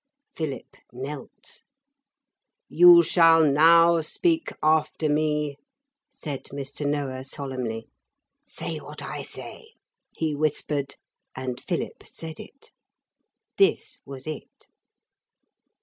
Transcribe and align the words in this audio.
Philip 0.33 0.77
knelt. 0.91 1.61
'You 2.67 3.03
shall 3.03 3.47
now 3.47 4.01
speak 4.01 4.49
after 4.63 5.07
me,' 5.07 5.57
said 6.09 6.45
Mr. 6.45 6.87
Noah 6.89 7.23
solemnly. 7.23 7.85
'Say 8.47 8.79
what 8.79 9.03
I 9.03 9.21
say,' 9.21 9.73
he 10.17 10.33
whispered, 10.33 10.95
and 11.35 11.61
Philip 11.61 12.01
said 12.07 12.39
it. 12.39 12.71
This 13.59 13.99
was 14.03 14.25
it. 14.25 14.65